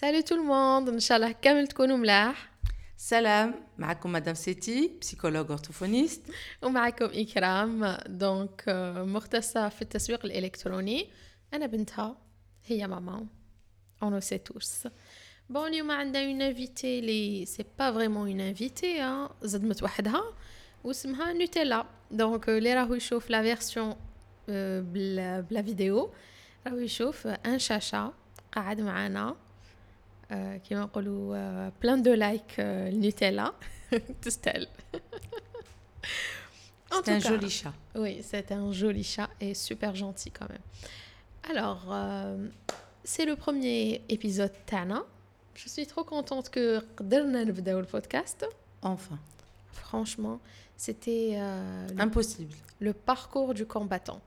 [0.00, 2.50] Salut tout le monde, إن شاء الله كامل تكونوا ملاح
[2.96, 6.32] سلام معكم مدام سيتي psychologue orthophoniste.
[6.62, 8.64] ومعكم إكرام donc
[8.96, 11.10] مختصة في التسويق الإلكتروني
[11.54, 12.16] أنا بنتها
[12.66, 13.26] هي ماما
[14.02, 14.88] le sait tous.
[15.48, 20.22] bon اليوم عندنا une invitée لي c'est pas vraiment une invitée زدمت وحدها
[20.84, 23.96] واسمها نوتيلا donc اللي راهو يشوف la version
[24.48, 26.12] بلا, فيديو
[26.66, 28.12] راهو يشوف ان شاشة
[28.52, 29.36] قاعد معانا
[30.31, 33.53] كيما نقولوا بلان دو لايك النوتيلا
[34.21, 34.67] تستاهل
[36.91, 37.73] C'est un joli chat.
[37.95, 40.65] Oui, c'est un joli chat et super gentil quand même.
[41.49, 42.47] Alors, euh,
[43.03, 45.03] c'est le premier épisode Tana.
[45.55, 48.45] Je suis trop contente que قدرنا نبداو البودكاست.
[48.83, 49.19] Enfin.
[49.73, 50.39] Franchement,
[50.77, 52.55] c'était euh, le, Impossible.
[52.79, 54.21] le parcours du combattant.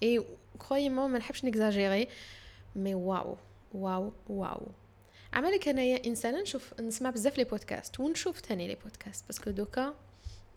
[0.00, 0.18] Et
[0.58, 2.08] croyez-moi, ما نحبش نexagérer,
[2.76, 3.36] mais waouh,
[3.72, 4.68] waouh, waouh.
[5.37, 9.93] عملك انايا انسانه نشوف نسمع بزاف les podcasts ونشوف تاني les podcasts parce que donc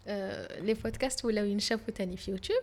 [0.06, 2.62] آه les podcasts ولاو ينشافوا تاني في يوتيوب.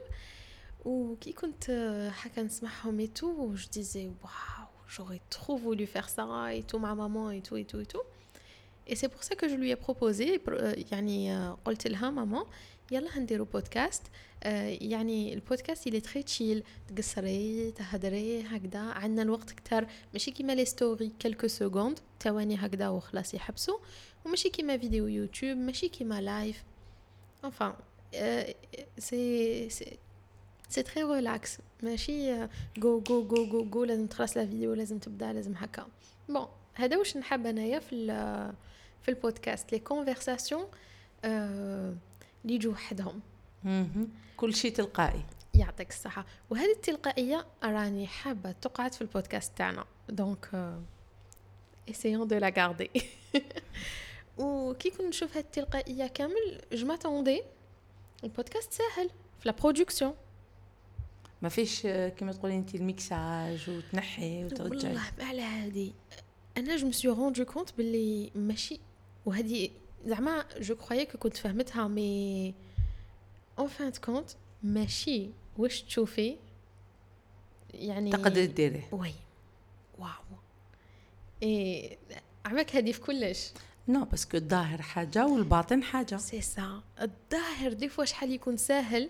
[0.86, 6.26] وكي كنت آه، هكا نسمعهم et tout je disais waouh j'aurais trop voulu faire ça
[6.54, 8.06] et مع maman et tout et tout et tout.
[8.88, 12.46] Et c'est pour ça euh, يعني آه، قلت لها ماما
[12.92, 14.04] يلا هنديرو بودكاست.
[14.44, 18.80] آه، يعني البودكاست اللي très chill تقصري تهدري هكذا.
[18.80, 23.78] عندنا الوقت كتر ماشي كيما les stories quelques secondes ثواني هكذا وخلاص يحبسوا
[24.26, 26.64] وماشي كيما فيديو يوتيوب ماشي كيما live
[27.46, 28.54] euh,
[29.00, 29.98] c'est c'est
[30.70, 35.34] c'est très relax ماشي je je je je je لازم تخلص la vidéo لازم تبدأ
[35.34, 35.88] لازم هكا.
[36.30, 38.08] bon هذا واش نحب أنايا في
[39.02, 40.66] في البودكاست les conversations
[41.26, 41.96] اللي
[42.50, 43.22] يجوا وحدهم.
[44.38, 45.26] كل شيء تلقائي.
[45.54, 50.76] يعطيك الصحة وهذه التلقائية راني حابة تقعد في البودكاست تاعنا donc
[51.92, 53.02] essayons de la garder
[54.38, 57.42] وكي كنت نشوف هذه التلقائية كامل je m'attendais
[58.24, 60.14] البودكاست ساهل في la production
[61.42, 64.94] ما فيش آه، كما تقولي انت الميكساج وتنحي وترجعي.
[64.94, 65.92] والله ما على هذه
[66.58, 68.80] أنا je me suis rendu compte باللي ماشي
[69.26, 69.70] وهذه
[70.06, 72.54] زعما je croyais que كنت فهمتها mais
[73.60, 74.30] en fin de compte
[74.64, 76.38] ماشي واش تشوفي
[77.74, 78.90] يعني تقدر ديريه.
[78.92, 79.14] وي
[80.00, 80.10] واو
[81.44, 81.98] اي
[82.46, 83.52] عمك هذه في كلش
[83.88, 86.18] non parce que الظاهر حاجة والباطن حاجة.
[86.18, 89.10] سي سا الظاهر des fois شحال يكون ساهل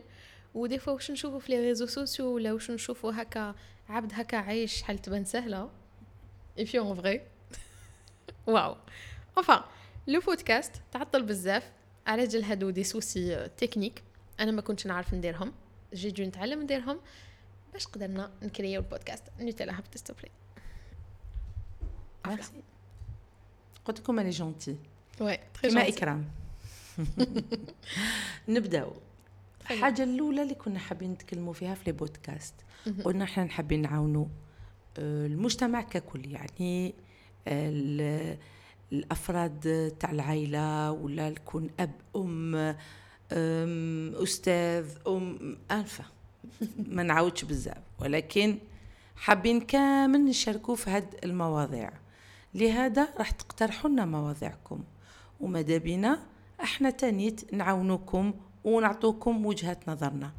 [0.56, 3.56] و des fois واش نشوفوا في les réseaux sociaux ولا واش نشوفوا هكا
[3.90, 5.70] عبد هكا عايش شحال تبان سهله
[6.60, 7.22] et في en vrai
[8.48, 8.76] waouh
[9.40, 9.62] enfin
[10.08, 11.72] le podcast تعطل بزاف
[12.08, 14.04] على جال هادو des soucis techniques
[14.40, 15.54] أنا ما كنتش نعرف نديرهم
[15.94, 17.00] j'ai je نتعلم نديرهم
[17.74, 20.30] باش قدرنا نكريو البودكاست نوتيلا هبط s'il te plaît.
[23.86, 24.78] قلت لكم أنا gentille.
[25.22, 25.98] Oui gentille.
[25.98, 26.26] إكرام.
[28.48, 28.94] نبداو.
[29.72, 32.56] الحاجة الأولى اللي كنا حابين نتكلموا فيها في لي بودكاست.
[33.04, 34.26] قلنا إحنا نحبين نعاونوا
[34.98, 36.96] آه، المجتمع ككل يعني
[37.48, 38.38] آه،
[38.92, 42.76] الأفراد تاع العائلة ولا يكون أب أم
[44.24, 46.04] أستاذ أم انفه
[46.96, 47.84] ما نعاودش بزاف.
[48.00, 48.58] ولكن
[49.16, 51.92] حابين كامل نشاركوا في هاد المواضيع.
[52.56, 54.84] لهذا راح تقترحوا لنا مواضيعكم.
[55.40, 56.20] وماذا بينا
[56.64, 58.34] إحنا تانيت نعاونوكم
[58.64, 60.32] ونعطوكم وجهة نظرنا.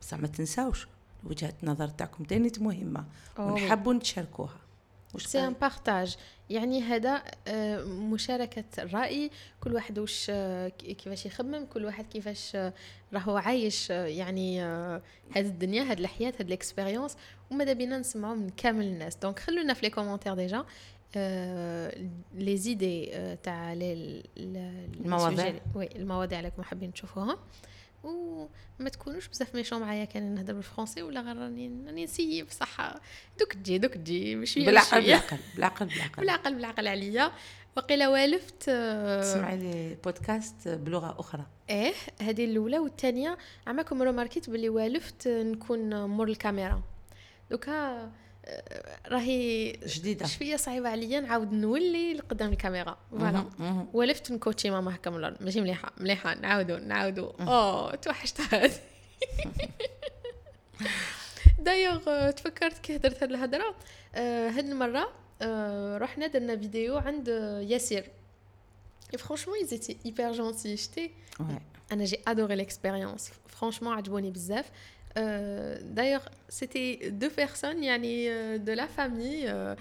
[0.00, 0.86] بصح ما تنساوش
[1.24, 3.04] وجهة النظر تاعكم تانيت مهمة.
[3.38, 3.52] أوه.
[3.52, 4.56] ونحبوا نتشاركوها.
[5.14, 6.16] واش c'est un؟ partage.
[6.50, 9.30] يعني هذا آه، مشاركة الرأي.
[9.60, 12.72] كل واحد وش آه، كي- كيفاش يخمم كل واحد كيفاش آه،
[13.14, 17.16] راهو عايش يعني هاد الدنيا هاد الحياة هاد ال expérience
[17.50, 19.16] وماذا بينا نسمعوا من كامل الناس.
[19.16, 20.64] donc خلونا في les commentaires déjà
[22.34, 23.06] les idées
[23.42, 25.54] تاع المواضيع.
[25.74, 27.38] oui المواضيع اللي راكم حابين تشوفوها.
[28.02, 32.94] وما تكونوش بزاف méchants معايا كان نهضر بالفرنسي ولا غير راني راني نسيي بصح
[33.38, 36.20] دوك تجي دوك تجي بشويه بالعقل بالعقل بالعقل بالعقل.
[36.20, 37.32] بالعقل بالعقل عليا.
[37.76, 41.46] وقيلا والفت آه، تسمعي لي بودكاست بلغة أخرى.
[41.70, 43.38] إيه هذه الأولى والثانية.
[43.66, 46.82] عماكم روماركيت باللي والفت نكون مور الكاميرا.
[47.50, 48.10] donc آه،
[49.08, 50.26] راهي جديدة.
[50.26, 52.98] شوية صعيبة عليا نعاود نولي لقدام الكاميرا.
[53.10, 53.44] voilà.
[53.92, 55.36] ولفت نكوتشي ماما هكا من الأرض.
[55.40, 56.34] ماشي مليحة مليحة.
[56.34, 57.32] نعاودو نعاودو.
[57.40, 58.72] أوه توحشت هذه
[61.58, 63.74] دايوغ تفكرت كي هدرت هاد الهضره
[64.14, 65.12] آه، هاد المرة
[65.42, 67.28] آه، رحنا درنا فيديو عند
[67.68, 68.04] ياسر
[69.18, 70.74] franchement ils étaient hyper gentils.
[70.74, 71.42] شتي Ouais.
[71.92, 74.70] أنا j'ai adoré l'expérience franchement عجبوني بزاف.
[75.80, 78.28] d'ailleurs c'était deux personnes يعني
[78.58, 79.76] de la famille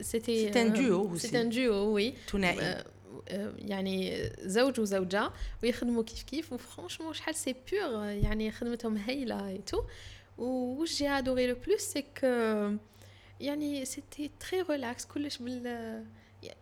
[0.00, 1.40] c'était C'est un duo c'était aussi.
[1.40, 2.84] un duo oui ثنائي آه،
[3.28, 5.30] آه، يعني زوج وزوجة
[5.62, 9.82] ويخدموا كيف كيف و franchement شحال سي بور يعني خدمتهم هايلة et tout
[10.38, 12.26] وش j'ai adoré le plus c'est que
[13.40, 16.04] يعني c'était très relax كلش بال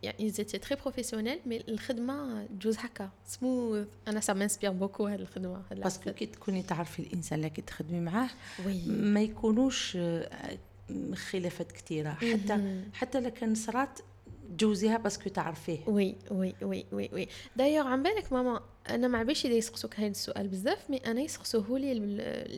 [0.03, 5.62] يعني c'était très professionnel mais الخدمة تجوز هكا سموث أنا ça m'inspire beaucoup هاد الخدمة
[5.71, 6.11] هاد parce que.
[6.12, 8.29] كي تكوني تعرفي الانسان اللي كي تخدمي معاه
[8.67, 10.59] oui ما يكونوش آه،
[11.15, 12.91] خلافات كثيره حتى مهم.
[12.94, 13.99] حتى لو كان صرات
[14.59, 15.79] تجوزيها parce que تعرفيه.
[15.87, 20.06] وي وي وي وي وي دايوغ عن بالك ماما أنا ما عباليش إذا يسقسوك هذا
[20.06, 22.17] السؤال بزاف mais أنا يسقسوه لي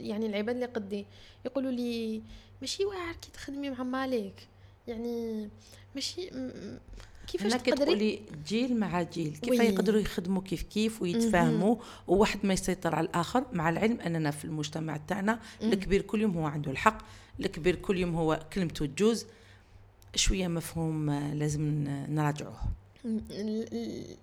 [0.09, 1.07] يعني العباد اللي قدي.
[1.45, 2.23] يقولوا لي
[2.61, 4.49] ماشي واعر كي تخدمي مع ماك.
[4.89, 5.49] يعني
[5.95, 6.79] ماشي م-
[7.27, 9.61] كيفاش تقدري؟ تقولي جيل مع جيل كيف.
[9.61, 11.77] يقدروا يخدموا كيف كيف ويتفاهموا
[12.09, 16.47] وواحد ما يسيطر على الآخر؟ مع العلم أننا في المجتمع تاعنا الكبير كل يوم هو
[16.47, 16.99] عنده الحق
[17.41, 19.27] الكبير كل يوم هو كلمته تجوز
[20.15, 22.57] شوية مفهوم لازم نراجعوه.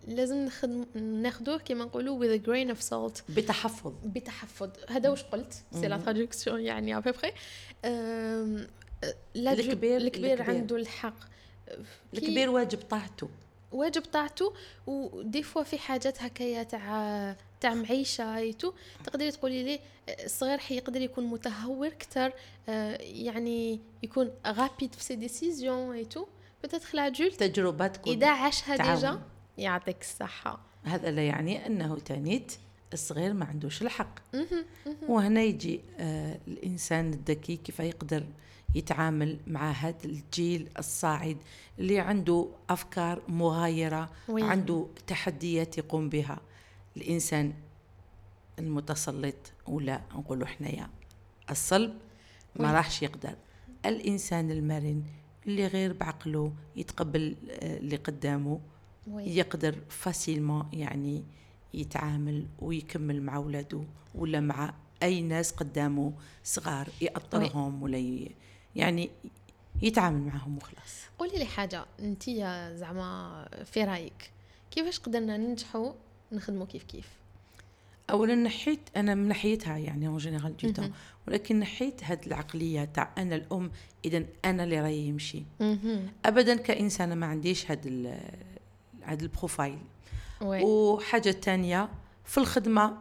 [0.08, 3.22] لازم نخدم ناخذوه كما نقولوا with a grain of salt.
[3.36, 3.94] بتحفظ.
[4.06, 4.70] بتحفظ.
[4.90, 7.14] هذا واش قلت؟ c'est la traduction يعني après
[9.36, 10.42] la jo- الكبير- الكبير.
[10.42, 11.29] عنده الحق.
[12.14, 13.30] الكبير واجب طاعته.
[13.72, 14.54] واجب طاعته
[14.88, 18.74] و des fois في حاجات هكايا تاع تاع معيشة et tout
[19.04, 19.80] تقدري تقولي لي
[20.26, 22.34] الصغير حي يقدر يكون متهور أكثر
[23.00, 26.26] يعني يكون rapide في ses décisions et tout
[26.64, 28.96] peut-être l'adulte تجربه تكون إذا عاشها.
[28.96, 29.22] déjà
[29.58, 30.60] يعطيك الصحة.
[30.84, 32.54] هذا لا يعني أنه تانيت
[32.94, 34.20] الصغير ما عندوش الحق.
[35.08, 38.24] وهنا يجي آه الإنسان الذكي كيف يقدر
[38.76, 41.38] يتعامل مع هذا الجيل الصاعد
[41.80, 44.44] اللي عنده أفكار مغايرة oui.
[44.44, 46.40] عنده تحديات يقوم بها
[46.98, 47.54] الإنسان
[48.60, 49.36] المتسلط
[49.68, 50.90] ولا نقولوا حنايا
[51.50, 51.94] الصلب
[52.56, 52.74] ما.
[52.74, 53.36] راحش يقدر
[53.86, 55.04] الإنسان المرن
[55.48, 58.60] اللي غير بعقله يتقبل آه، اللي قدامه
[59.08, 59.24] oui.
[59.38, 61.24] يقدر facilement يعني
[61.74, 63.82] يتعامل ويكمل مع ولاده
[64.16, 64.74] ولا مع
[65.04, 66.14] أي ناس قدامه
[66.44, 68.30] صغار يأطرهم ولا.
[68.76, 69.10] يعني
[69.82, 72.24] يتعامل معهم وخلاص قولي لي حاجة أنت
[72.76, 74.32] زعما في رأيك
[74.72, 75.94] كيفاش قدرنا ننجحوا
[76.32, 77.08] نخدموا كيف كيف
[78.10, 80.90] اولا نحيت أنا من ناحيتها يعني en général deux.
[81.28, 83.72] ولكن نحيت هاد العقلية تاع أنا الأم
[84.06, 85.44] اذا أنا اللي راي يمشي.
[86.26, 88.20] ابدا كإنسانة ما عنديش هاد ال...
[89.04, 89.80] هاد ال profil
[90.42, 91.90] oui وحاجة تانية
[92.26, 92.98] في الخدمة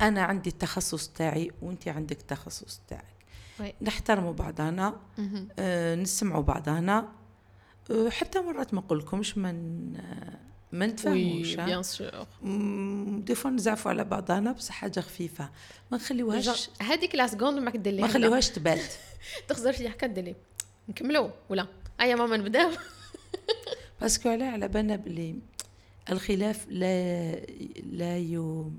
[0.00, 3.13] أنا عندي التخصص تاعي وأنت عندك التخصص تاعك.
[3.82, 4.96] نحترموا بعضنا.
[5.58, 7.08] آه، نسمعوا بعضنا.
[7.90, 10.00] آه، حتى مرات ما نقولكمش ما ن-
[10.72, 11.54] ما نتفاهموش.
[11.54, 12.26] bien sûr.
[13.20, 15.50] Des fois نزعفوا على بعضنا بس حاجة خفيفة.
[15.90, 18.92] ما نخليوهاش هذيك la seconde ما كدير ما نخليوهاش تبات.
[19.48, 20.34] تخزر فيها هكا ديري
[20.88, 21.66] نكملوا ولا؟
[22.00, 22.70] ايا ماما نبداو
[24.00, 25.34] باسكو على على بالنا بلي
[26.10, 27.34] الخلاف لا
[27.82, 28.72] لا يو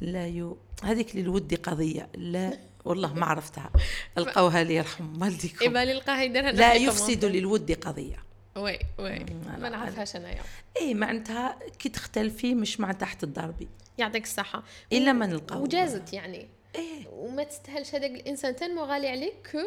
[0.00, 3.70] لا يو هذيك اللي الودي قضية لا والله ما عرفتها.
[4.18, 5.64] القوها لي يرحم والديكم.
[5.64, 8.24] يبالي نلقاها يديرها لا يفسد للود قضية.
[8.56, 9.26] وي وي.
[9.58, 10.42] ما نعرفهاش انايا
[10.80, 13.68] اي معناتها كي تختلفي مش معناتها حتضربي
[13.98, 14.62] يعطيك الصحة.
[14.92, 16.48] إلا ما نلقاو وجازت يعني.
[16.74, 17.08] إيه.
[17.08, 19.58] وما تستاهلش هذاك الإنسان تنمو غالي عليك كو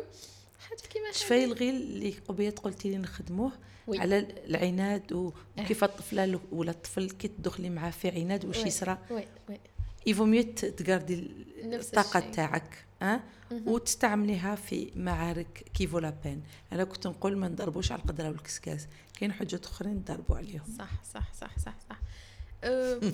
[0.70, 3.52] حاجة كيما شفاي الغيل اللي قبيت قلتي لي نخدموه
[3.88, 4.00] وي.
[4.00, 5.14] على العناد
[5.58, 8.58] وكيف الطفلة ولا الطفل كي تدخلي معاه في عناد واش.
[8.58, 9.60] يصرى وي وي.
[10.06, 11.32] يفو ميو تقردي
[11.64, 12.20] نفس الطاقة.
[12.20, 12.86] تاعك.
[13.04, 16.44] ها وتستعمليها في معارك كيفو لابين
[16.74, 18.88] أنا كنت نقول ما نضربوش على القدره والكسكاس.
[19.20, 20.76] كاين حاجات أخرين نضربوا عليهم.
[20.78, 22.00] صح صح صح صح صح.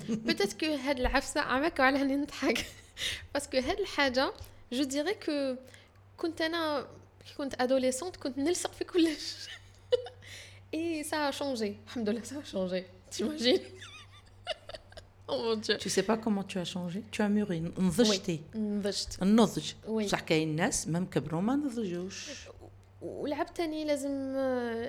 [0.08, 2.66] بيتيت كو هاد العفسة عمك على هاني نضحك.
[3.34, 4.32] parce que هاد الحاجة
[4.72, 5.56] je dirais que
[6.16, 6.86] كنت أنا
[7.26, 9.48] كي كنت adolescente كنت نلصق في كلش.
[10.74, 13.60] et ça a changé الحمد لله ça a changé t'imagines
[15.30, 17.02] Oh mon Dieu Tu sais pas comment tu as changé?
[17.12, 17.80] Tu as mûri.
[17.80, 19.72] نضجتي نضجت النضج.
[19.88, 22.30] بصح كاين ناس même كبروا ما نضجوش
[23.02, 24.36] ولعب تاني لازم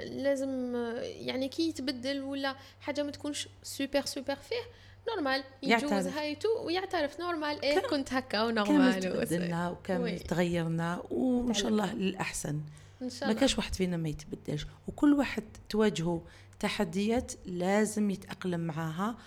[0.03, 4.62] لازم يعني كي يتبدل ولا حاجة ما تكونش super super فيه
[5.10, 5.44] normal.
[5.63, 9.74] يجوز هايتو ويعترف normal إيه كنت هكا كامل و normal تبدلنا oui.
[9.74, 12.62] وكامل تغيرنا وان شاء الله للاحسن
[13.01, 16.21] ان شاء ما الله كاش واحد فينا ما يتبدلش وكل واحد تواجهه
[16.60, 19.17] تحديات لازم يتأقلم معاها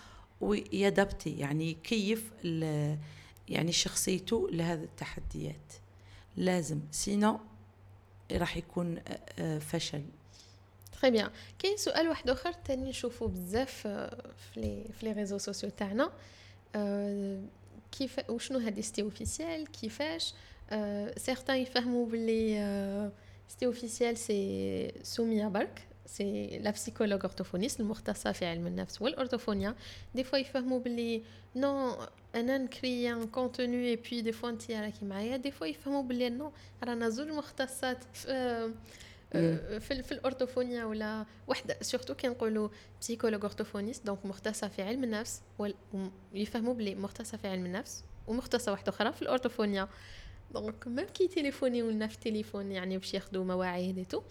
[0.44, 2.32] وي adapter يعني يكيف
[3.48, 5.72] يعني شخصيته لهذه التحديات.
[6.36, 7.40] لازم sinon
[8.32, 10.02] راح يكون آه، آه، فشل.
[11.00, 15.70] très bien كاين سؤال واحد اخر تاني نشوفو بزاف في لي في لي ريزو سوسيو
[15.70, 16.12] تاعنا
[17.92, 20.34] كيف وشنو هادي ستي officiel كيفاش
[21.16, 23.10] certains يفهموا باللي
[23.48, 29.74] ستي officiel c'est سوميا برك c'est la psychologue orthophoniste المختصه في علم النفس والاورتوفونيا
[30.14, 31.22] des fois يفهموا باللي
[31.56, 31.96] non
[32.34, 36.02] أنا ن créer un contenu et puis des fois انت راكي معايا des fois يفهموا
[36.02, 36.52] باللي non
[36.84, 38.72] رانا زوج مختصات في
[39.80, 42.68] في, في الاورتوفونيا ولا وحده surtout كي نقولوا
[43.00, 45.42] psychologue orthophoniste donc مختصه في علم النفس
[46.34, 49.88] ويفهموا بلي مختصه في علم النفس ومختصه واحدة أخرى في الاورتوفونيا
[50.54, 54.22] donc même كي تليفوني ولا في التليفون يعني باش ياخذوا مواعيد et tout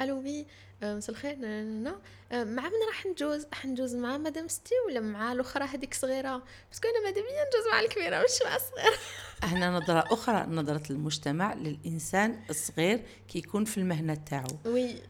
[0.00, 0.46] ألو oui
[0.82, 1.98] مساء الخير نا
[2.32, 6.80] مع من راح نجوز؟ راح نجوز مع مدام ستي ولا مع الأخرى هذيك صغيرة؟ بس
[6.84, 8.96] أنا مادام نجوز مع الكبيرة مش مع الصغيرة.
[9.52, 14.58] هنا نظرة أخرى نظرة المجتمع للإنسان الصغير كي يكون في المهنة تاعو.
[14.66, 15.02] oui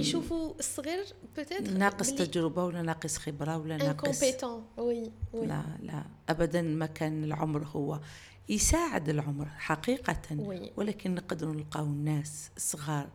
[0.00, 1.04] يشوفوا الصغير
[1.36, 4.22] peut-être ناقص تجربة ولا ناقص خبرة ولا ناقص
[4.78, 5.46] oui oui.
[5.46, 6.04] لا لا.
[6.28, 8.00] أبدا ما كان العمر هو.
[8.48, 10.22] يساعد العمر حقيقة.
[10.30, 10.72] oui.
[10.76, 13.08] ولكن نقدروا نلقاو الناس صغار.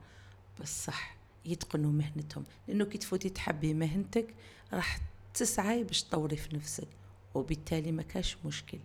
[0.59, 1.15] بالصح
[1.45, 2.43] يتقنوا مهنتهم.
[2.67, 4.33] لأنه كي تفوتي تحبي مهنتك
[4.73, 4.99] راح
[5.33, 6.87] تسعي باش تطوري في نفسك
[7.33, 8.79] وبالتالي ما كاش مشكل.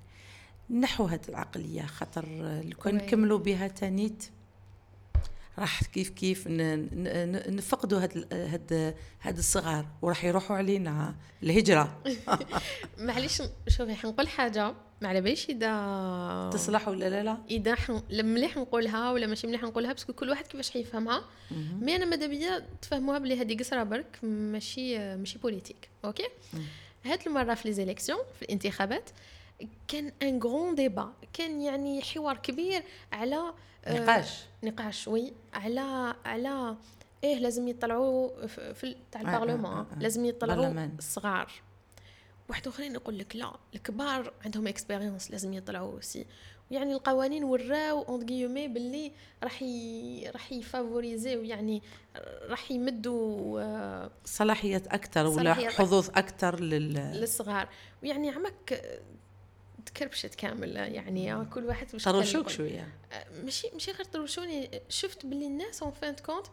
[0.70, 2.28] نحو هذه العقلية خاطر
[2.62, 2.94] لو كان.
[2.94, 4.30] نكملوا بها تانيت.
[5.59, 6.45] راح كيف كيف
[7.49, 12.03] نفقدوا هاد هاد هاد الصغار وراح يروحوا علينا الهجرة.
[12.99, 17.39] معليش شوفي حنقول حاجة ما على باليش إذا تصلح ولا لا؟ لا.
[17.51, 18.03] إذا حن...
[18.11, 21.25] مليح نقولها ولا ماشي مليح نقولها parce que كل واحد كيفاش حيفهمها.
[21.81, 26.28] mais أنا ماذا بيا تفهموها بلي هذه قصرة برك ماشي ماشي politique OK؟
[27.05, 29.11] هاد المرة في les élections في الانتخابات
[29.89, 32.83] كان un grand débat كان يعني حوار كبير
[33.13, 33.55] على
[33.89, 34.45] نقاش.
[34.63, 36.77] نقاش oui على على
[37.25, 39.87] إيه لازم يطلعوا في تاع البرلمان.
[40.01, 41.53] لازم يطلعوا الصغار
[42.49, 46.26] واحد آخرين يقول لك لا الكبار عندهم expérience لازم يطلعوا c'est
[46.71, 50.31] يعني القوانين وراو en résumé باللي راح ي...
[50.31, 51.83] راح يفافوريزيو يعني
[52.49, 56.95] راح يمدوا آه، صلاحيات أكثر ولا حظوظ أكثر لل...
[56.95, 57.69] للصغار.
[58.03, 58.83] ويعني عمك
[59.87, 62.88] تكربشت كامل يعني كل واحد مش طروشوك شوية.
[63.45, 66.47] ماشي ماشي غير طروشوني شفت باللي الناس en fin de compte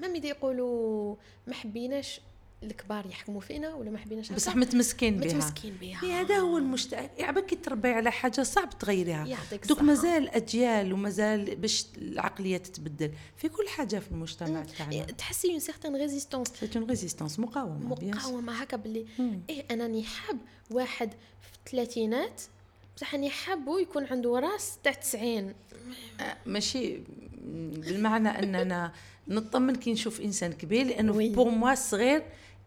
[0.00, 2.20] même إذا يقولوا ما حبيناش
[2.62, 5.28] الكبار يحكموا فينا ولا ما حبيناش بصح متمسكين بها.
[5.28, 6.20] متمسكين بها.
[6.20, 9.38] هذا هو المشتاق يعبك كي تربي على حاجة صعب تغيريها.
[9.68, 13.12] دوك مازال أجيال ومازال باش العقلية تتبدل.
[13.36, 15.04] في كل حاجة في المجتمع تاعنا.
[15.04, 19.06] تحسي une certaine résistance c'est une résistance مقاومة مقاومة هكا باللي
[19.50, 20.38] إيه انني حاب
[20.70, 21.10] واحد
[21.42, 22.42] في الثلاثينات
[22.96, 25.54] بصح أني حابه يكون عنده راس تاع 90
[26.46, 27.00] ماشي
[27.44, 28.92] بالمعنى أننا
[29.28, 32.22] نطمن كي نشوف إنسان كبير لأنه pour moi الصغير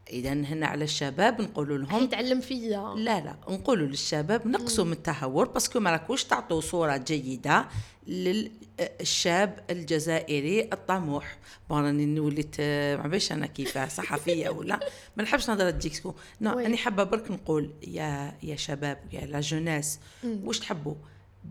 [0.09, 2.93] اذا هنا على الشباب نقولوا لهم يتعلم فيا.
[2.97, 7.65] لا لا نقولوا للشباب نقصوا من التهور parce que ما راكوش تعطوا صورة جيدة
[8.07, 11.37] للشاب الجزائري الطموح.
[11.71, 12.61] راني وليت
[13.01, 14.79] ما باش أنا كيف صحفية ولا؟
[15.17, 19.39] ما نحبش نهضر parce que non أنا حابة برك نقول يا يا شباب يا la
[19.39, 20.95] jeunesse واش تحبوا؟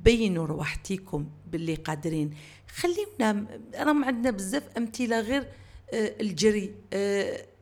[0.05, 2.31] بينوا رواحتيكم باللي قادرين.
[2.77, 5.47] خليونا راهم عندنا بزاف أمثلة غير
[5.95, 6.75] آه، الجري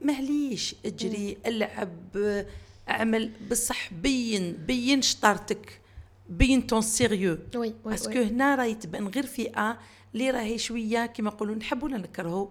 [0.02, 2.47] آه، معليش اجري ألعب آه،
[2.88, 5.81] أعمل بصح بين بين شطارتك
[6.28, 9.78] بين ton sérieux oui parce que هنا راهي تبان غير فئة
[10.14, 12.47] اللي راهي شوية كما نقولوا نحبوا نكرهوا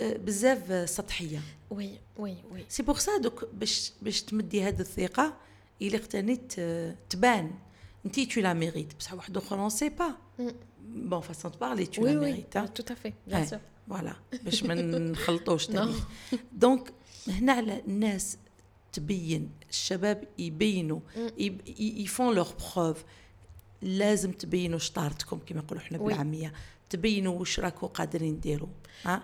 [0.00, 1.40] بزاف سطحية.
[1.70, 5.36] oui oui oui c'est pour ça دوك باش باش تمدي هذه الثقة
[5.82, 6.52] إلى اقتنيت
[7.10, 7.50] تبان.
[8.06, 10.14] انت tu la mérites بصح واحد اخر on sait pas
[10.84, 13.58] bon façon de parler tu la mérites tout à fait bien sûr
[13.88, 15.94] voilà باش ما نخلطوش تاني
[16.52, 16.92] donc
[17.28, 18.38] هنا على الناس
[18.92, 21.00] تبين الشباب يبينوا
[21.78, 23.04] ils font leurs preuves
[23.82, 26.52] لازم تبينوا شطارتكم كما نقولوا إحنا بالعاميه
[26.90, 28.68] تبينوا واش راكو قادرين ديروا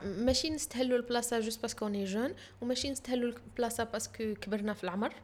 [0.05, 4.73] ماشي نستهلوا البلاصه juste parce que on est jeunes وماشي نستهلوا البلاصه parce que كبرنا
[4.73, 5.15] في العمر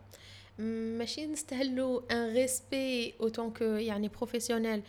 [0.59, 4.83] ماشي نستهلوا un respect en tant que يعني professionnel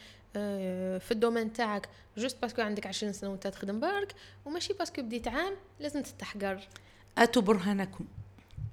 [0.99, 4.15] في ال domaine تاعك juste parce que عندك 20 سنة وانت تخدم برك
[4.45, 6.67] وماشي parce que بديت عام لازم تتحقر
[7.17, 8.05] هاتوا برهانكم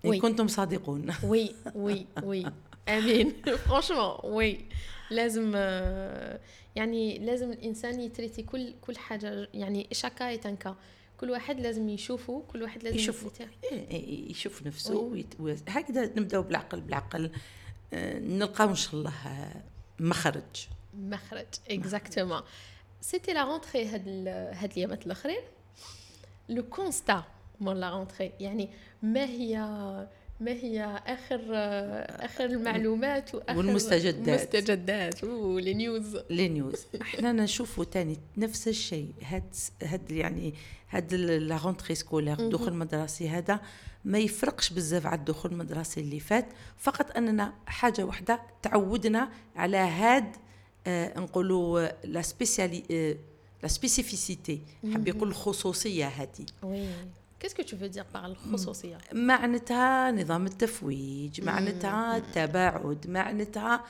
[0.05, 1.15] ان كنتم صادقون.
[1.25, 2.47] oui oui oui
[2.89, 3.33] آمين.
[3.43, 4.61] franchement oui.
[5.11, 5.55] لازم
[6.77, 10.77] يعني لازم الإنسان يتريتي كل كل حاجة يعني chaque cas est un cas
[11.21, 13.41] كل واحد لازم يشوفه كل واحد لازم يشوف
[14.31, 15.25] يشوف نفسه
[15.69, 17.31] هكذا نبداو بالعقل بالعقل
[17.93, 19.13] نلقاو إن شاء الله
[20.01, 20.67] مخرج.
[20.95, 22.41] مخرج exactement
[23.01, 25.41] c'était la rentrée هاد هاد اليامات الأخرين.
[26.49, 27.25] le constat
[27.61, 28.71] pour la rentrée يعني
[29.03, 29.57] ما هي
[30.41, 31.41] ما هي آخر
[32.25, 34.29] آخر المعلومات وآخر والمستجدات.
[34.29, 35.25] المستجدات.
[35.25, 39.13] و les news les news إحنا نشوفوا تاني نفس الشيء.
[39.23, 40.55] هاد هاد يعني
[40.91, 43.61] هاد la rentrée scolaire الدخول المدرسي هذا
[44.05, 46.47] ما يفرقش بزاف على الدخول المدرسي اللي فات.
[46.79, 50.37] فقط أننا حاجة واحدة تعودنا على هاد
[50.87, 53.17] آه نقولوا la spéciali- آه
[53.63, 54.61] la spécificité.
[54.95, 56.47] حب يقول الخصوصية هذه
[57.41, 63.85] oui qu'est-ce que tu veux dire par الخصوصيه معناتها نظام التفويج معناتها التباعد معناتها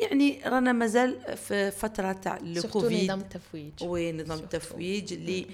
[0.00, 4.38] يعني رانا مازال في فترة تاع الكوفيد نظام التفويج وين نظام.
[4.38, 5.46] التفويج اللي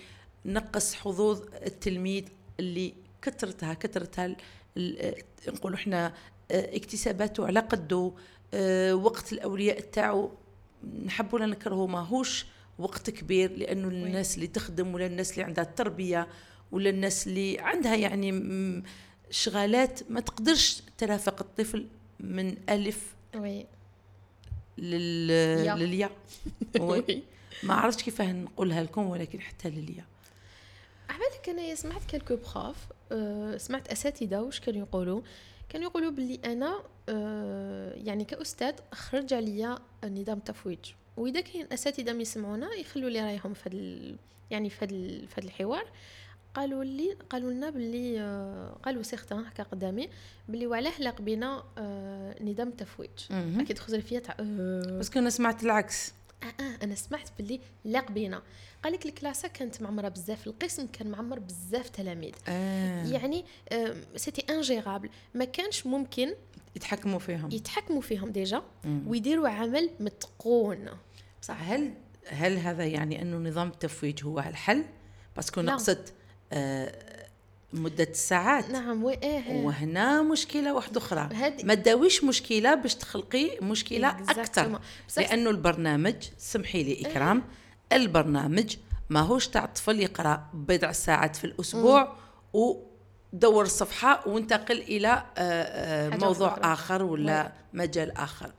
[0.45, 2.25] نقص حظوظ التلميذ
[2.61, 4.37] اللي كثرتها كثرتها
[5.49, 6.07] نقولوا إحنا
[6.51, 8.13] آه، اكتساباته على قده
[8.55, 10.31] آه، وقت الأولياء تاعو
[11.05, 12.47] نحب ولا نكرهه ماهوش
[12.79, 16.29] وقت كبير لأنه الناس اللي تخدم ولا الناس اللي عندها التربية
[16.73, 18.33] ولا الناس اللي عندها يعني
[19.31, 21.87] شغالات ما تقدرش ترافق الطفل
[22.21, 23.67] من ألف وي.
[24.79, 25.31] لل
[25.67, 25.75] يا.
[25.75, 26.11] لليا.
[26.81, 27.23] وي.
[27.63, 30.05] ما عرفتش كيف نقولها لكم ولكن حتى لليا.
[31.09, 32.77] عبالك انايا سمعت quelques profs
[33.13, 35.21] أه سمعت أساتذة واش كانوا يقولوا؟
[35.69, 40.79] كانوا يقولوا باللي أنا أه يعني كأستاذ خرج عليا نظام التفويج
[41.17, 44.17] وإذا كاين أساتذة ما يسمعونا يخلوا لي رايهم في
[44.51, 45.87] يعني في هذا الحوار.
[46.59, 50.09] قالوا لي قالوا لنا باللي آه، قالوا certains هكا قدامي
[50.49, 53.61] باللي وعلاه لاق بينا آه، نظام التفويج مهم.
[53.61, 56.13] أكيد خزر فيا تاع آه، parce que أنا سمعت العكس.
[56.43, 58.43] آه آه أنا سمعت باللي لاق بينا.
[58.85, 62.35] قال لك الكلاسة كانت معمرة بزاف القسم كان معمر بزاف تلاميذ.
[62.49, 63.07] آه.
[63.07, 63.45] يعني
[64.17, 66.35] c'était ingérable ما كانش ممكن
[66.77, 67.51] يتحكموا فيهم.
[67.53, 68.63] يتحكموا فيهم déjà.
[69.07, 70.89] ويديروا عمل متقون.
[71.43, 71.95] بصح هل
[72.27, 74.85] هل هذا يعني أنه نظام التفويج هو الحل؟
[75.37, 75.77] parce que لا.
[76.53, 77.09] آه
[77.73, 79.65] مدة الساعات نعم oui إيه.
[79.65, 81.21] وهنا مشكلة واحدة أخرى.
[81.35, 83.59] هذه- ما تداويش مشكلة باش تخلقي
[84.31, 84.45] أكثر.
[84.45, 84.79] Exactement.
[85.09, 87.43] بصح- لأنه البرنامج سمحي لي إكرام
[87.93, 88.77] البرنامج
[89.11, 92.13] ماهوش تاع الطفل يقرأ بضع ساعات في الأسبوع
[92.53, 96.73] ودور الصفحة وانتقل إلى آه، آه، موضوع أخرى.
[96.73, 98.53] آخر ولا مجال آخر.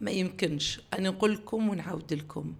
[0.00, 0.80] ما يمكنش.
[0.98, 2.54] أنا نقول لكم ونعاود لكم.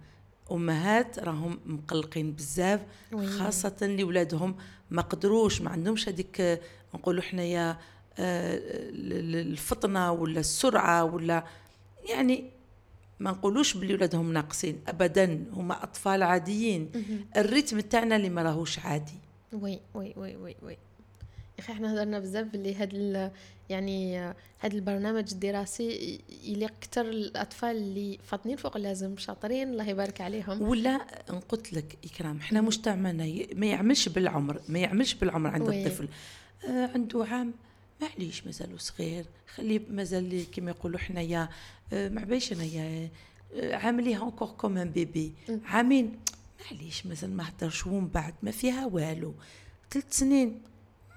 [0.51, 2.81] أمهات راهم مقلقين بزاف.
[3.39, 4.55] خاصة لولادهم
[4.91, 6.61] ما قدروش ما عندهمش هذيك
[6.95, 7.77] نقولوا حنايا
[8.19, 8.55] آه،
[8.89, 11.43] ال- ال- الفطنة ولا السرعة ولا
[12.09, 12.43] يعني
[13.19, 16.91] ما نقولوش بلي ولادهم ناقصين ابدا هما أطفال عاديين.
[17.37, 19.13] ال rythme تاعنا اللي ما راهوش عادي.
[19.53, 20.77] oui oui oui oui oui.
[21.59, 23.31] أخي إحنا هضرنا بزاف باللي هاد
[23.69, 24.17] يعني
[24.61, 30.61] هاد البرنامج الدراسي يليق أكثر الأطفال اللي فاطنين فوق اللازم شاطرين الله يبارك عليهم.
[30.61, 30.97] ولا
[31.49, 35.85] قلت لك إكرام إحنا مجتمعنا ما يعملش بالعمر ما يعملش بالعمر عندو oui.
[35.87, 36.07] الطفل.
[36.67, 37.53] آه عنده عام
[38.01, 41.49] معليش مازالو صغير خليه مازال كما يقولوا حنايا
[41.93, 43.09] آه ما عبايش أنايا
[43.55, 45.33] آه عامليه encore comme un bébé
[45.65, 46.19] عامين
[46.71, 49.33] معليش مازال ما هدرش ومن بعد ما فيها والو.
[49.91, 50.61] ثلاث سنين.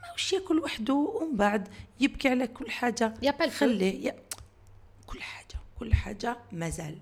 [0.09, 1.69] ماوش ياكل وحده ومن بعد
[2.01, 3.15] يبكي على كل حاجة.
[3.51, 4.17] خليه
[5.07, 6.99] كل حاجة كل حاجة مازال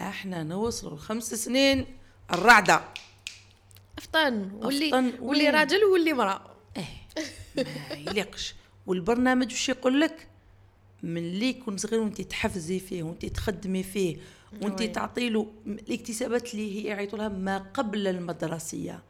[0.00, 1.86] إحنا نوصلوا لخمس سنين
[2.32, 2.84] الرعدة.
[3.98, 6.56] أفطن واللي أفطن واللي؟ راجل واللي مرأة.
[6.76, 6.84] إيه
[7.56, 8.54] ما يليقش.
[8.86, 10.28] والبرنامج وش يقول لك؟
[11.02, 14.16] من اللي يكون صغير وانت تحفزي فيه وانت تخدمي فيه
[14.62, 14.82] وانت.
[14.82, 19.02] تعطي له الاكتسابات اللي هي يعيطوا لها ما قبل المدرسية.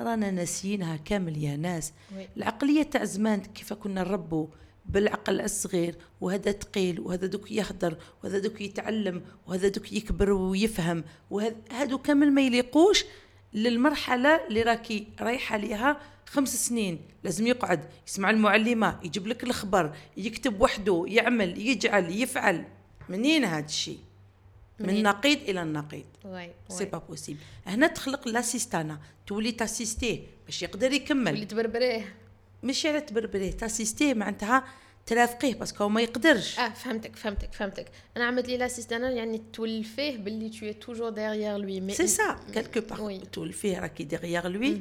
[0.00, 1.92] رانا ناسيينها كامل يا ناس.
[2.16, 2.28] وي.
[2.36, 4.46] العقلية تاع زمان كيف كنا نربوا
[4.86, 11.04] بالعقل الصغير وهذا تقيل وهذا دوك يهدر وهذا دوك يتعلم وهذا دوك يكبر ويفهم.
[11.30, 13.04] وهذا كامل ما يليقوش
[13.54, 17.00] للمرحلة اللي راكي رايحة ليها خمس سنين.
[17.24, 22.64] لازم يقعد يسمع المعلمة يجيب لك الخبر يكتب وحده يعمل يجعل يفعل.
[23.08, 23.98] منين هذا الشيء
[24.80, 26.04] من منين؟ نقيض إلى النقيض.
[26.24, 31.32] oui c'est pas possible هنا تخلق l'assistanat تولي تأسيستيه باش يقدر يكمل.
[31.32, 32.14] واللي تبربريه.
[32.62, 34.64] مش على تبربريه تأسيستيه معناتها
[35.06, 36.58] ترافقيه parce que هو ما يقدرش.
[36.58, 37.86] آه فهمتك فهمتك فهمتك.
[38.16, 42.80] أنا عملت لي l'assistanat يعني تولفيه باللي تو toujours derrière lui mais c'est ça quelque
[42.80, 43.18] part.
[43.24, 44.80] تولفيه راكي derrière lui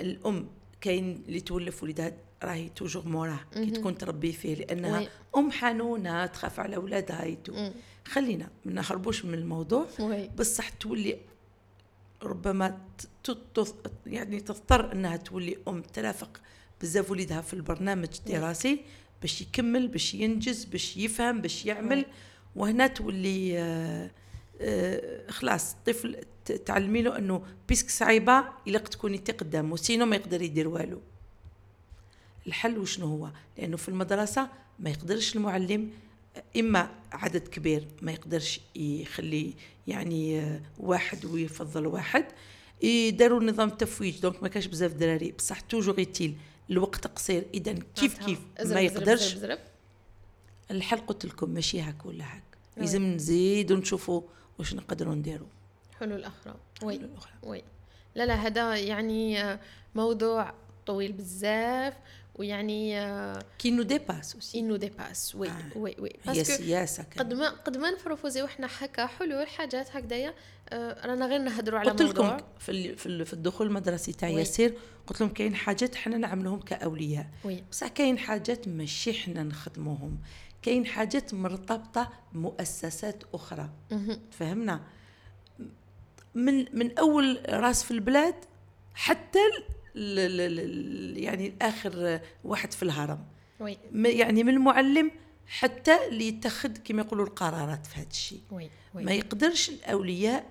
[0.00, 0.48] الأم
[0.82, 5.08] كاين اللي تولف وليدها راهي toujours موراه كي تكون تربي فيه لأنها oui.
[5.36, 7.52] أم حنونة تخاف على اولادها يتو.
[7.52, 7.72] مم.
[8.04, 9.86] خلينا ما نهربوش من الموضوع.
[10.00, 10.28] oui.
[10.28, 11.18] بصح تولي
[12.22, 12.78] ربما
[14.06, 16.40] يعني تضطر أنها تولي أم ترافق
[16.80, 18.80] بزاف وليدها في البرنامج الدراسي
[19.20, 22.04] باش يكمل باش ينجز باش يفهم باش يعمل.
[22.56, 24.10] وهنا تولي آه
[25.28, 26.16] خلاص الطفل
[26.66, 31.00] تعلمي له إنه puisque صعيبة إلا تكوني انت قدامه sinon ما يقدر يدير والو.
[32.46, 34.48] الحل وشنو هو؟ لأنه في المدرسة
[34.78, 35.90] ما يقدرش المعلم
[36.56, 39.54] إما عدد كبير ما يقدرش يخلي
[39.86, 42.24] يعني آه، واحد ويفضل واحد
[42.82, 45.32] يداروا نظام تفويج donc ما كاش بزاف دراري.
[45.32, 46.36] بصح toujours يتيل
[46.70, 49.36] الوقت قصير اذا كيف كيف؟ ما يقدرش.
[50.70, 52.42] الحل قلت لكم ماشي هاك ولا هاك.
[52.76, 54.22] لازم نزيد ونشوفوا
[54.62, 55.48] واش نقدروا نديروا
[56.00, 56.54] حلول أخرى.
[56.82, 57.00] oui.
[57.42, 57.62] oui.
[58.14, 59.60] لا لا هذا يعني آه،
[59.94, 60.54] موضوع
[60.86, 61.94] طويل بزاف
[62.34, 62.94] ويعني
[63.58, 65.48] qui nous dépasse aussi nous dépasse oui.
[65.48, 65.54] آه.
[65.76, 66.10] oui oui.
[66.24, 70.34] هي سياسة قد ما قد ما ن proposer وحنا حكا حلول حاجات هكذايا
[70.68, 74.74] آه رانا غير نهضروا على قلت لكم في في الدخول المدرسي تاع ياسير
[75.06, 77.26] قلت لهم كاين حاجات حنا نعملوهم كأولياء.
[77.44, 77.64] وي.
[77.70, 80.18] بصح كاين حاجات ماشي حنا نخدموهم.
[80.62, 83.70] كاين حاجات مرتبطة بمؤسسات أخرى.
[84.30, 84.80] فهمنا؟
[86.34, 88.34] من من أول راس في البلاد
[88.94, 89.38] حتى
[91.14, 93.24] يعني اخر واحد في الهرم.
[93.60, 93.78] وي.
[93.94, 95.10] يعني من المعلم
[95.46, 98.40] حتى اللي يتخذ كما يقولوا القرارات في هذا الشيء.
[98.94, 100.46] ما يقدرش الأولياء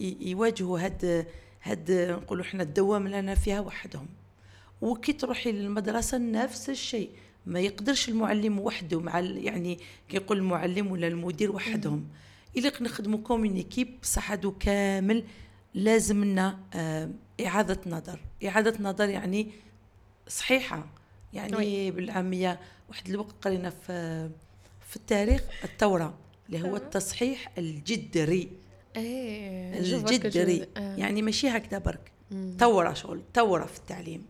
[0.00, 1.26] يواجهوا هاد
[1.62, 4.08] هاد نقولوا إحنا الدوامة رانا فيها وحدهم.
[4.82, 7.10] وكي تروحي للمدرسة نفس الشيء.
[7.46, 9.78] ما يقدرش المعلم وحده مع يعني
[10.08, 12.08] كيقول المعلم ولا المدير وحدهم.
[12.56, 15.24] الا نخدموا comme une équipe بصح هادو كامل
[15.74, 17.10] لازم لنا آه
[17.46, 18.20] إعادة نظر.
[18.44, 19.50] إعادة نظر يعني
[20.28, 20.86] صحيحة.
[21.32, 21.90] يعني oui.
[21.90, 24.30] بالعامية واحد الوقت قرينا في
[24.88, 26.14] في التاريخ الثورة
[26.48, 28.48] اللي هو التصحيح الجذري
[28.96, 30.96] إيه الجذري آه.
[30.96, 32.12] يعني ماشي هكذا برك.
[32.58, 34.26] ثورة شغل ثورة في التعليم.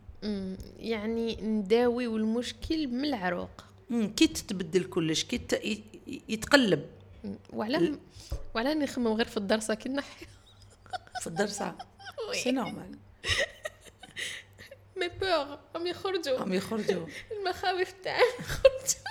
[0.78, 3.64] يعني نداوي المشكل من العروق.
[3.90, 5.40] كي تتبدل كلش كي
[6.28, 6.86] يتقلب.
[7.52, 7.98] وعلى
[8.54, 9.96] وعلى نخمم غير في الدرسة كي
[11.20, 11.74] في الدرسة؟
[12.32, 12.98] c'est normal
[14.96, 16.38] mes peurs هم يخرجوا.
[16.38, 17.06] هم يخرجوا.
[17.32, 19.04] المخاوف تاعي يخرجوا.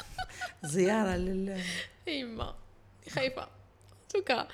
[0.74, 1.62] زيارة لل
[2.08, 2.56] يما
[3.10, 3.48] خايفة.
[4.10, 4.48] en tout cas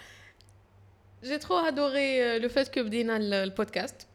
[1.23, 4.07] j'ai trop adoré le fait que بدينا البودكاست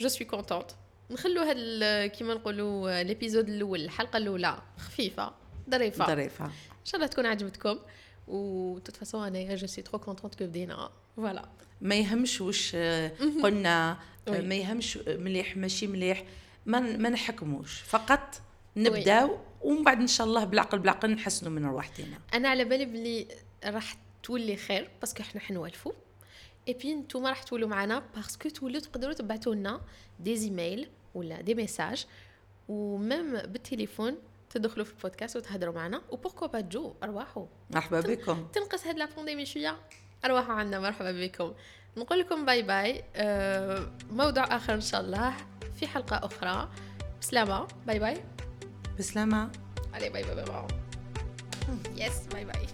[0.00, 0.70] je suis contente
[1.10, 5.34] نخلو هاد كيما نقولوا l'épisode الأول الحلقة الأولى خفيفة
[5.70, 6.06] ظريفة.
[6.06, 6.44] ظريفة.
[6.44, 7.78] إن شاء الله تكون عجبتكم.
[8.28, 10.90] de toute façon أنا je suis trop contente que بدينا.
[11.16, 11.48] voilà
[11.80, 12.76] ما يهمش واش
[13.42, 16.24] قلنا ما يهمش مليح ماشي مليح.
[16.66, 17.80] ما ما نحكموش.
[17.80, 18.40] فقط
[18.76, 23.28] نبداو ومن بعد إن شاء الله بالعقل بالعقل نحسنوا من روحتنا أنا على بالي بلي
[23.64, 25.92] راح تولي خير parce que إحنا حنوالفوا
[26.68, 29.80] اي بي نتوما راح تولوا معنا parce que تولوا تقدروا تبعثوا لنا
[30.20, 32.06] des emails ولا des messages
[32.68, 34.16] و même بالتليفون
[34.50, 36.02] تدخلوا في البودكاست وتهضروا معنا.
[36.10, 38.46] و pourquoi pas un jour ارواحوا مرحبا بكم.
[38.52, 39.76] تنقص هاد la pandémie شوية؟
[40.24, 41.54] ارواحوا عنا مرحبا بكم.
[41.96, 45.36] نقول لكم bye bye أه موضوع آخر إن شاء الله.
[45.76, 46.68] في حلقة أخرى.
[47.20, 47.68] بسلامة.
[47.86, 48.24] bye bye
[48.98, 49.50] بسلامة.
[49.94, 50.66] allez bye bye bye
[51.96, 52.66] yes bye bye